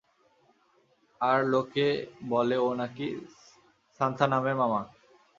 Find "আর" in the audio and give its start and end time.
1.21-1.39